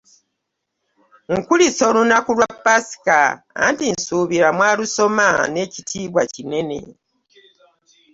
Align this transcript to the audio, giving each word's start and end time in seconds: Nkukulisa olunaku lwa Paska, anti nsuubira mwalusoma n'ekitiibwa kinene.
Nkukulisa 1.31 1.83
olunaku 1.91 2.29
lwa 2.37 2.51
Paska, 2.65 3.19
anti 3.65 3.85
nsuubira 3.93 4.49
mwalusoma 4.57 5.27
n'ekitiibwa 5.51 6.23
kinene. 6.33 6.79